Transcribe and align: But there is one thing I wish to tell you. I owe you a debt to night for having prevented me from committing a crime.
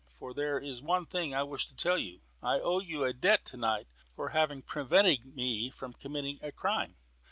But 0.19 0.35
there 0.35 0.57
is 0.57 0.81
one 0.81 1.05
thing 1.05 1.35
I 1.35 1.43
wish 1.43 1.67
to 1.67 1.75
tell 1.75 1.99
you. 1.99 2.21
I 2.41 2.53
owe 2.59 2.79
you 2.79 3.03
a 3.03 3.13
debt 3.13 3.45
to 3.45 3.57
night 3.57 3.87
for 4.15 4.29
having 4.29 4.63
prevented 4.63 5.35
me 5.35 5.69
from 5.69 5.93
committing 5.93 6.39
a 6.41 6.51
crime. 6.51 6.95